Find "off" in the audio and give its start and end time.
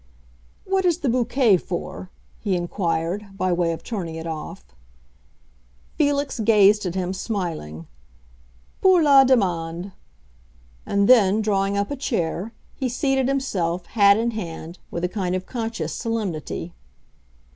4.25-4.65